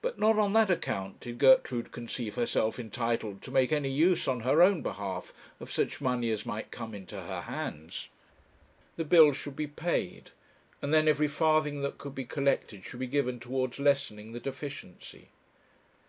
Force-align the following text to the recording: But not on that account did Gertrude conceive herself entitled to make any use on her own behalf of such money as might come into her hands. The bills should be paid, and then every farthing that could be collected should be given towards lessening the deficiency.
But 0.00 0.18
not 0.18 0.40
on 0.40 0.54
that 0.54 0.72
account 0.72 1.20
did 1.20 1.38
Gertrude 1.38 1.92
conceive 1.92 2.34
herself 2.34 2.80
entitled 2.80 3.42
to 3.42 3.52
make 3.52 3.70
any 3.70 3.90
use 3.92 4.26
on 4.26 4.40
her 4.40 4.60
own 4.60 4.82
behalf 4.82 5.32
of 5.60 5.70
such 5.70 6.00
money 6.00 6.32
as 6.32 6.44
might 6.44 6.72
come 6.72 6.92
into 6.94 7.14
her 7.20 7.42
hands. 7.42 8.08
The 8.96 9.04
bills 9.04 9.36
should 9.36 9.54
be 9.54 9.68
paid, 9.68 10.32
and 10.82 10.92
then 10.92 11.06
every 11.06 11.28
farthing 11.28 11.80
that 11.82 11.96
could 11.96 12.16
be 12.16 12.24
collected 12.24 12.84
should 12.84 12.98
be 12.98 13.06
given 13.06 13.38
towards 13.38 13.78
lessening 13.78 14.32
the 14.32 14.40
deficiency. 14.40 15.28